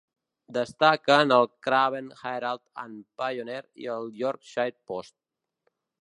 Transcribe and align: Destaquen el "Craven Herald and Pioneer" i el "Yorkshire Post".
Destaquen 0.55 1.33
el 1.35 1.45
"Craven 1.67 2.09
Herald 2.21 2.63
and 2.85 3.03
Pioneer" 3.23 3.61
i 3.85 3.93
el 3.97 4.11
"Yorkshire 4.23 4.79
Post". 4.93 5.19